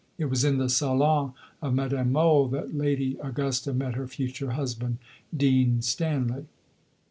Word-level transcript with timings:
It 0.17 0.31
was 0.31 0.43
in 0.43 0.57
the 0.57 0.67
salon 0.67 1.33
of 1.61 1.75
Madame 1.75 2.11
Mohl 2.13 2.47
that 2.47 2.75
Lady 2.75 3.17
Augusta 3.23 3.71
met 3.71 3.93
her 3.93 4.07
future 4.07 4.49
husband, 4.53 4.97
Dean 5.37 5.83
Stanley. 5.83 6.47